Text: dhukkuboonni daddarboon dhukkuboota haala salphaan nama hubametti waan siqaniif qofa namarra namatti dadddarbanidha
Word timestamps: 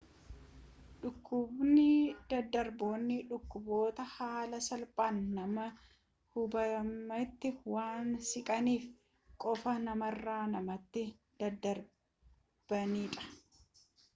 dhukkuboonni 1.01 1.89
daddarboon 2.31 3.03
dhukkuboota 3.31 4.05
haala 4.13 4.61
salphaan 4.69 5.19
nama 5.35 5.67
hubametti 6.37 7.53
waan 7.75 8.09
siqaniif 8.31 8.85
qofa 9.45 9.77
namarra 9.85 10.39
namatti 10.55 11.05
dadddarbanidha 11.43 13.31